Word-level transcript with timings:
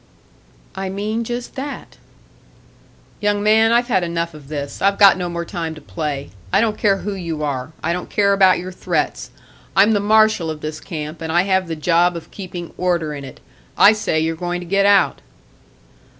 "I 0.73 0.89
mean 0.89 1.23
just 1.23 1.53
that." 1.53 1.97
"Young 3.19 3.43
man, 3.43 3.71
I've 3.71 3.87
had 3.87 4.03
enough 4.03 4.33
of 4.33 4.47
this! 4.47 4.81
I've 4.81 4.97
got 4.97 5.15
no 5.15 5.29
more 5.29 5.45
time 5.45 5.75
to 5.75 5.79
play. 5.81 6.31
I 6.51 6.59
don't 6.59 6.75
care 6.75 6.97
who 6.97 7.13
you 7.13 7.43
are, 7.43 7.71
I 7.83 7.93
don't 7.93 8.09
care 8.09 8.33
about 8.33 8.57
your 8.57 8.71
threats. 8.71 9.29
I'm 9.75 9.91
the 9.91 9.99
marshal 9.99 10.49
of 10.49 10.61
this 10.61 10.79
camp, 10.79 11.21
and 11.21 11.31
I 11.31 11.43
have 11.43 11.67
the 11.67 11.75
job 11.75 12.15
of 12.15 12.31
keeping 12.31 12.73
order 12.79 13.13
in 13.13 13.23
it. 13.23 13.41
I 13.77 13.93
say 13.93 14.19
you're 14.19 14.35
going 14.35 14.59
to 14.61 14.65
get 14.65 14.87
out!" 14.87 15.21